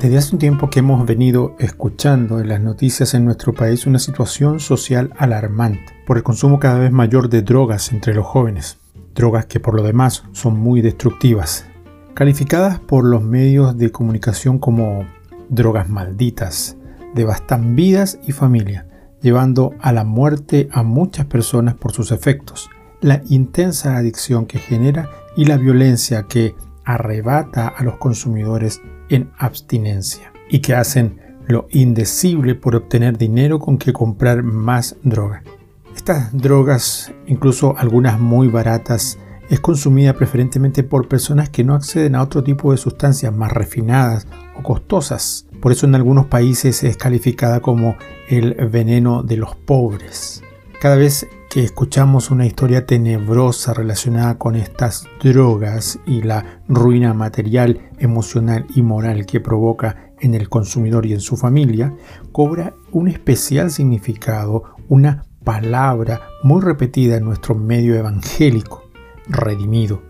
Desde 0.00 0.16
hace 0.16 0.34
un 0.34 0.38
tiempo 0.38 0.70
que 0.70 0.78
hemos 0.78 1.04
venido 1.04 1.54
escuchando 1.58 2.40
en 2.40 2.48
las 2.48 2.62
noticias 2.62 3.12
en 3.12 3.26
nuestro 3.26 3.52
país 3.52 3.86
una 3.86 3.98
situación 3.98 4.58
social 4.58 5.12
alarmante 5.18 5.92
por 6.06 6.16
el 6.16 6.22
consumo 6.22 6.58
cada 6.58 6.78
vez 6.78 6.90
mayor 6.90 7.28
de 7.28 7.42
drogas 7.42 7.92
entre 7.92 8.14
los 8.14 8.24
jóvenes, 8.24 8.78
drogas 9.14 9.44
que 9.44 9.60
por 9.60 9.74
lo 9.74 9.82
demás 9.82 10.24
son 10.32 10.58
muy 10.58 10.80
destructivas, 10.80 11.66
calificadas 12.14 12.80
por 12.80 13.04
los 13.04 13.22
medios 13.22 13.76
de 13.76 13.92
comunicación 13.92 14.58
como 14.58 15.04
drogas 15.50 15.90
malditas, 15.90 16.78
devastan 17.14 17.76
vidas 17.76 18.18
y 18.26 18.32
familia, 18.32 18.86
llevando 19.20 19.74
a 19.80 19.92
la 19.92 20.04
muerte 20.04 20.70
a 20.72 20.82
muchas 20.82 21.26
personas 21.26 21.74
por 21.74 21.92
sus 21.92 22.10
efectos, 22.10 22.70
la 23.02 23.20
intensa 23.28 23.98
adicción 23.98 24.46
que 24.46 24.60
genera 24.60 25.10
y 25.36 25.44
la 25.44 25.58
violencia 25.58 26.22
que 26.22 26.54
arrebata 26.86 27.68
a 27.68 27.84
los 27.84 27.98
consumidores 27.98 28.80
en 29.10 29.30
abstinencia 29.36 30.32
y 30.48 30.60
que 30.60 30.74
hacen 30.74 31.20
lo 31.46 31.66
indecible 31.70 32.54
por 32.54 32.76
obtener 32.76 33.18
dinero 33.18 33.58
con 33.58 33.76
que 33.76 33.92
comprar 33.92 34.42
más 34.42 34.96
droga. 35.02 35.42
Estas 35.94 36.36
drogas, 36.36 37.12
incluso 37.26 37.76
algunas 37.76 38.18
muy 38.18 38.48
baratas, 38.48 39.18
es 39.50 39.58
consumida 39.58 40.14
preferentemente 40.14 40.84
por 40.84 41.08
personas 41.08 41.50
que 41.50 41.64
no 41.64 41.74
acceden 41.74 42.14
a 42.14 42.22
otro 42.22 42.44
tipo 42.44 42.70
de 42.70 42.78
sustancias 42.78 43.34
más 43.34 43.52
refinadas 43.52 44.28
o 44.56 44.62
costosas. 44.62 45.46
Por 45.60 45.72
eso 45.72 45.86
en 45.86 45.96
algunos 45.96 46.26
países 46.26 46.84
es 46.84 46.96
calificada 46.96 47.60
como 47.60 47.96
el 48.28 48.54
veneno 48.70 49.24
de 49.24 49.36
los 49.36 49.56
pobres. 49.56 50.42
Cada 50.80 50.94
vez 50.94 51.26
que 51.50 51.64
escuchamos 51.64 52.30
una 52.30 52.46
historia 52.46 52.86
tenebrosa 52.86 53.74
relacionada 53.74 54.38
con 54.38 54.54
estas 54.54 55.08
drogas 55.20 55.98
y 56.06 56.22
la 56.22 56.62
ruina 56.68 57.12
material, 57.12 57.90
emocional 57.98 58.66
y 58.76 58.82
moral 58.82 59.26
que 59.26 59.40
provoca 59.40 60.12
en 60.20 60.34
el 60.34 60.48
consumidor 60.48 61.06
y 61.06 61.12
en 61.12 61.20
su 61.20 61.36
familia, 61.36 61.92
cobra 62.30 62.74
un 62.92 63.08
especial 63.08 63.72
significado, 63.72 64.76
una 64.88 65.24
palabra 65.42 66.20
muy 66.44 66.62
repetida 66.62 67.16
en 67.16 67.24
nuestro 67.24 67.56
medio 67.56 67.96
evangélico, 67.96 68.84
redimido. 69.26 70.02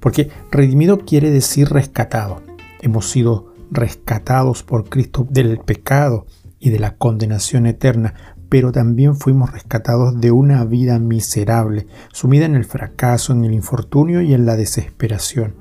Porque 0.00 0.30
redimido 0.50 0.98
quiere 0.98 1.30
decir 1.30 1.68
rescatado. 1.68 2.42
Hemos 2.82 3.08
sido 3.08 3.54
rescatados 3.70 4.64
por 4.64 4.88
Cristo 4.88 5.28
del 5.30 5.58
pecado 5.58 6.26
y 6.58 6.70
de 6.70 6.80
la 6.80 6.96
condenación 6.96 7.66
eterna 7.66 8.35
pero 8.48 8.72
también 8.72 9.16
fuimos 9.16 9.52
rescatados 9.52 10.20
de 10.20 10.30
una 10.30 10.64
vida 10.64 10.98
miserable, 10.98 11.86
sumida 12.12 12.46
en 12.46 12.54
el 12.54 12.64
fracaso, 12.64 13.32
en 13.32 13.44
el 13.44 13.52
infortunio 13.52 14.20
y 14.22 14.34
en 14.34 14.46
la 14.46 14.56
desesperación. 14.56 15.54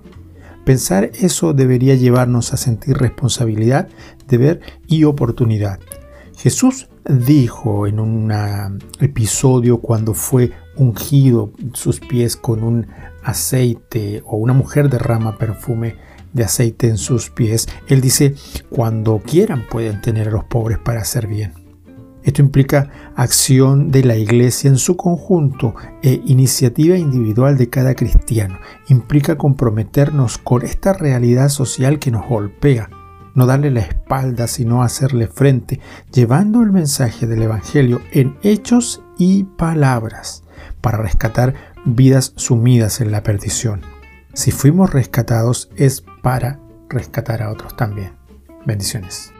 Pensar 0.65 1.11
eso 1.13 1.53
debería 1.53 1.95
llevarnos 1.95 2.53
a 2.53 2.57
sentir 2.57 2.97
responsabilidad, 2.97 3.87
deber 4.27 4.61
y 4.87 5.03
oportunidad. 5.03 5.79
Jesús 6.37 6.89
dijo 7.07 7.87
en 7.87 7.99
un 7.99 8.31
episodio 8.99 9.79
cuando 9.79 10.13
fue 10.13 10.51
ungido 10.75 11.51
sus 11.73 11.99
pies 11.99 12.35
con 12.35 12.63
un 12.63 12.87
aceite 13.23 14.23
o 14.25 14.37
una 14.37 14.53
mujer 14.53 14.89
derrama 14.89 15.37
perfume 15.37 15.95
de 16.33 16.43
aceite 16.43 16.89
en 16.89 16.97
sus 16.97 17.29
pies, 17.29 17.67
él 17.87 18.01
dice, 18.01 18.35
cuando 18.69 19.19
quieran 19.19 19.65
pueden 19.69 20.01
tener 20.01 20.27
a 20.27 20.31
los 20.31 20.43
pobres 20.43 20.77
para 20.77 21.01
hacer 21.01 21.27
bien. 21.27 21.64
Esto 22.25 22.41
implica 22.41 22.89
acción 23.15 23.91
de 23.91 24.03
la 24.03 24.17
iglesia 24.17 24.67
en 24.67 24.77
su 24.77 24.97
conjunto 24.97 25.75
e 26.01 26.23
iniciativa 26.25 26.97
individual 26.97 27.55
de 27.55 27.69
cada 27.69 27.93
cristiano. 27.93 28.57
Implica 28.89 29.37
comprometernos 29.37 30.39
con 30.39 30.63
esta 30.63 30.93
realidad 30.93 31.49
social 31.49 31.99
que 31.99 32.09
nos 32.09 32.27
golpea, 32.27 32.89
no 33.35 33.45
darle 33.45 33.69
la 33.69 33.81
espalda, 33.81 34.47
sino 34.47 34.81
hacerle 34.81 35.27
frente, 35.27 35.79
llevando 36.11 36.63
el 36.63 36.71
mensaje 36.71 37.27
del 37.27 37.43
Evangelio 37.43 38.01
en 38.11 38.35
hechos 38.41 39.03
y 39.19 39.43
palabras 39.43 40.43
para 40.81 40.97
rescatar 40.97 41.53
vidas 41.85 42.33
sumidas 42.37 43.01
en 43.01 43.11
la 43.11 43.21
perdición. 43.21 43.81
Si 44.33 44.49
fuimos 44.49 44.91
rescatados 44.91 45.69
es 45.75 46.03
para 46.23 46.59
rescatar 46.89 47.43
a 47.43 47.51
otros 47.51 47.77
también. 47.77 48.13
Bendiciones. 48.65 49.34